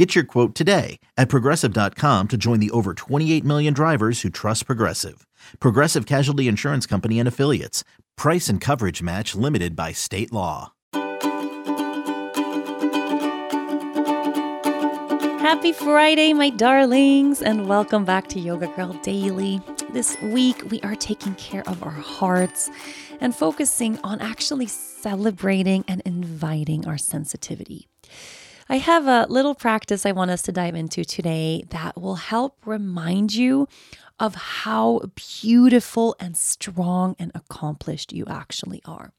[0.00, 4.64] Get your quote today at progressive.com to join the over 28 million drivers who trust
[4.64, 5.26] Progressive.
[5.60, 7.84] Progressive Casualty Insurance Company and Affiliates.
[8.16, 10.72] Price and coverage match limited by state law.
[15.42, 19.60] Happy Friday, my darlings, and welcome back to Yoga Girl Daily.
[19.92, 22.70] This week, we are taking care of our hearts
[23.20, 27.86] and focusing on actually celebrating and inviting our sensitivity.
[28.70, 32.56] I have a little practice I want us to dive into today that will help
[32.64, 33.66] remind you
[34.20, 35.10] of how
[35.42, 39.12] beautiful and strong and accomplished you actually are.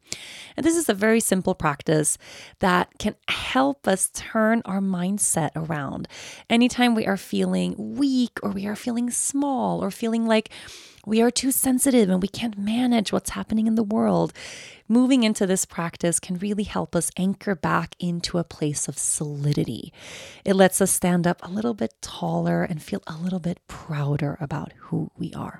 [0.55, 2.17] And this is a very simple practice
[2.59, 6.07] that can help us turn our mindset around.
[6.49, 10.49] Anytime we are feeling weak or we are feeling small or feeling like
[11.05, 14.33] we are too sensitive and we can't manage what's happening in the world.
[14.87, 19.93] Moving into this practice can really help us anchor back into a place of solidity.
[20.43, 24.37] It lets us stand up a little bit taller and feel a little bit prouder
[24.41, 25.59] about who we are.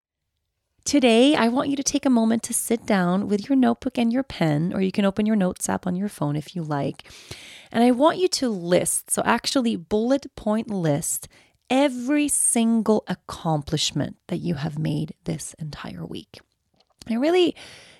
[0.83, 4.11] Today, I want you to take a moment to sit down with your notebook and
[4.11, 7.03] your pen, or you can open your notes app on your phone if you like.
[7.71, 11.27] And I want you to list, so actually, bullet point list
[11.69, 16.39] every single accomplishment that you have made this entire week.
[17.07, 17.55] And really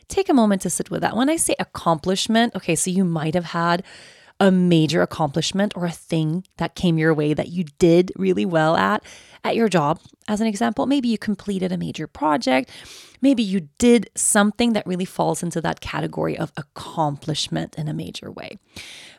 [0.09, 1.15] take a moment to sit with that.
[1.15, 3.83] When I say accomplishment, okay, so you might have had
[4.41, 8.75] a major accomplishment or a thing that came your way that you did really well
[8.75, 9.03] at
[9.43, 9.99] at your job.
[10.27, 12.71] As an example, maybe you completed a major project,
[13.21, 18.31] maybe you did something that really falls into that category of accomplishment in a major
[18.31, 18.57] way.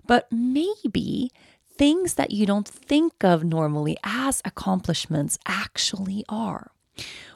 [0.08, 1.30] But maybe
[1.78, 6.72] things that you don't think of normally as accomplishments actually are.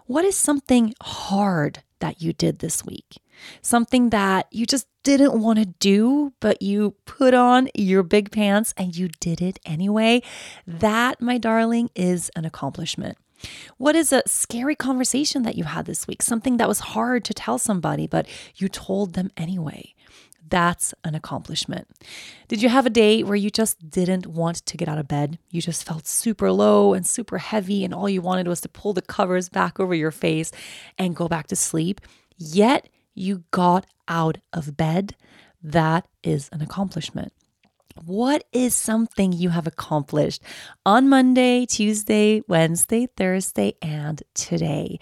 [0.06, 3.18] What is something hard that you did this week?
[3.60, 8.74] Something that you just didn't want to do, but you put on your big pants
[8.76, 10.22] and you did it anyway.
[10.66, 13.18] That, my darling, is an accomplishment.
[13.76, 16.22] What is a scary conversation that you had this week?
[16.22, 19.94] Something that was hard to tell somebody, but you told them anyway.
[20.48, 21.88] That's an accomplishment.
[22.46, 25.38] Did you have a day where you just didn't want to get out of bed?
[25.50, 28.92] You just felt super low and super heavy, and all you wanted was to pull
[28.92, 30.52] the covers back over your face
[30.98, 32.00] and go back to sleep?
[32.36, 35.16] Yet you got out of bed.
[35.62, 37.32] That is an accomplishment.
[38.04, 40.42] What is something you have accomplished
[40.84, 45.00] on Monday, Tuesday, Wednesday, Thursday, and today?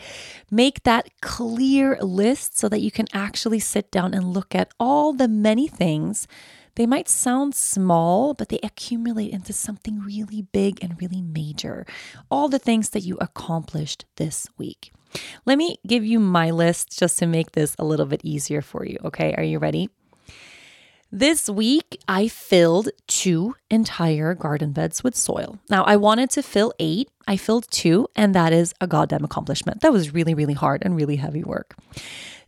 [0.50, 5.12] Make that clear list so that you can actually sit down and look at all
[5.12, 6.28] the many things.
[6.76, 11.86] They might sound small, but they accumulate into something really big and really major.
[12.30, 14.92] All the things that you accomplished this week.
[15.46, 18.84] Let me give you my list just to make this a little bit easier for
[18.84, 18.98] you.
[19.04, 19.88] Okay, are you ready?
[21.16, 25.60] This week, I filled two entire garden beds with soil.
[25.70, 27.08] Now, I wanted to fill eight.
[27.28, 29.82] I filled two, and that is a goddamn accomplishment.
[29.82, 31.76] That was really, really hard and really heavy work.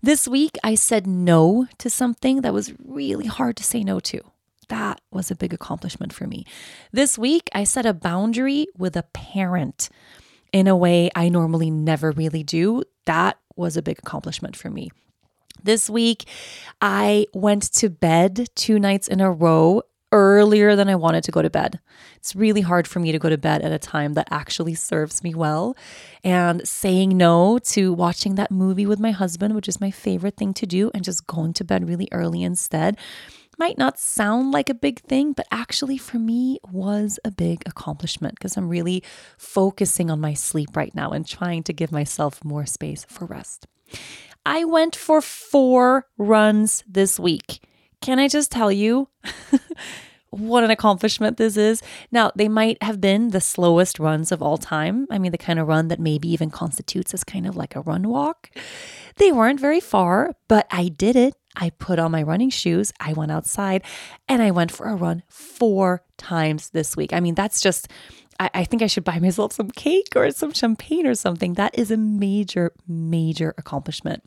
[0.03, 4.21] This week, I said no to something that was really hard to say no to.
[4.67, 6.45] That was a big accomplishment for me.
[6.91, 9.91] This week, I set a boundary with a parent
[10.53, 12.83] in a way I normally never really do.
[13.05, 14.91] That was a big accomplishment for me.
[15.63, 16.29] This week,
[16.81, 19.83] I went to bed two nights in a row
[20.13, 21.81] earlier than I wanted to go to bed.
[22.17, 25.23] It's really hard for me to go to bed at a time that actually serves
[25.23, 25.77] me well.
[26.23, 30.55] And saying no to watching that movie with my husband, which is my favorite thing
[30.55, 32.97] to do, and just going to bed really early instead
[33.59, 38.35] might not sound like a big thing, but actually for me was a big accomplishment
[38.35, 39.03] because I'm really
[39.39, 43.67] focusing on my sleep right now and trying to give myself more space for rest.
[44.47, 47.61] I went for four runs this week.
[48.01, 49.09] Can I just tell you?
[50.31, 51.83] what an accomplishment this is.
[52.13, 55.09] Now, they might have been the slowest runs of all time.
[55.11, 57.81] I mean, the kind of run that maybe even constitutes as kind of like a
[57.81, 58.51] run walk.
[59.17, 61.35] They weren't very far, but I did it.
[61.57, 63.83] I put on my running shoes, I went outside,
[64.29, 67.13] and I went for a run four times this week.
[67.13, 67.89] I mean, that's just,
[68.39, 71.55] I, I think I should buy myself some cake or some champagne or something.
[71.55, 74.23] That is a major, major accomplishment.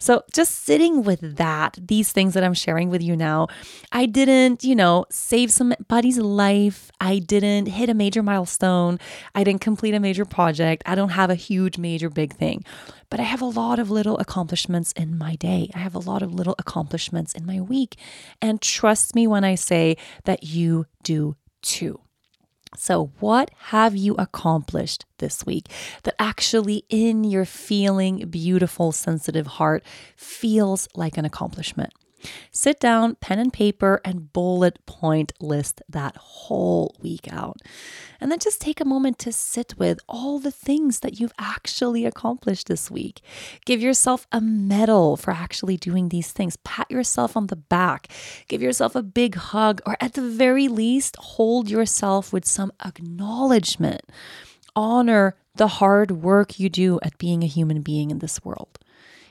[0.00, 3.48] So, just sitting with that, these things that I'm sharing with you now,
[3.90, 6.92] I didn't, you know, save somebody's life.
[7.00, 9.00] I didn't hit a major milestone.
[9.34, 10.84] I didn't complete a major project.
[10.86, 12.64] I don't have a huge, major, big thing.
[13.10, 15.68] But I have a lot of little accomplishments in my day.
[15.74, 17.96] I have a lot of little accomplishments in my week.
[18.40, 21.98] And trust me when I say that you do too.
[22.76, 25.68] So, what have you accomplished this week
[26.02, 29.84] that actually, in your feeling beautiful, sensitive heart,
[30.16, 31.92] feels like an accomplishment?
[32.50, 37.58] Sit down, pen and paper, and bullet point list that whole week out.
[38.20, 42.04] And then just take a moment to sit with all the things that you've actually
[42.04, 43.20] accomplished this week.
[43.64, 46.56] Give yourself a medal for actually doing these things.
[46.64, 48.08] Pat yourself on the back.
[48.48, 54.02] Give yourself a big hug, or at the very least, hold yourself with some acknowledgement.
[54.74, 58.78] Honor the hard work you do at being a human being in this world.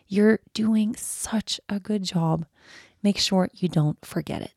[0.08, 2.46] You're doing such a good job.
[3.04, 4.52] Make sure you don't forget it.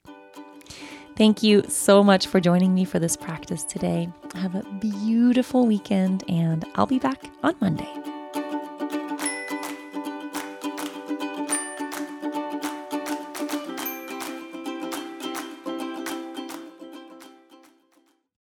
[1.16, 4.08] Thank you so much for joining me for this practice today.
[4.34, 8.09] Have a beautiful weekend, and I'll be back on Monday.